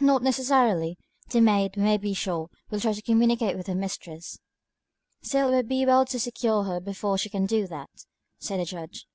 [0.00, 0.98] "Not necessarily.
[1.30, 4.38] The maid, we may be sure, will try to communicate with her mistress."
[5.22, 7.88] "Still, it would be well to secure her before she can do that,"
[8.38, 9.06] said the Judge.